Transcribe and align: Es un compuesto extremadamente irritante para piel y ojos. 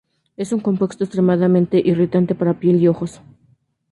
Es 0.35 0.51
un 0.51 0.61
compuesto 0.61 1.03
extremadamente 1.03 1.77
irritante 1.77 2.33
para 2.33 2.57
piel 2.59 2.77
y 2.81 2.87
ojos. 2.87 3.21